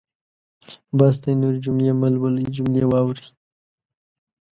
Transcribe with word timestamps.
بس 0.97 1.15
دی 1.23 1.33
نورې 1.41 1.59
جملې 1.65 1.91
مهلولئ 2.01 2.45
جملې 2.55 2.83
واورئ. 2.89 3.27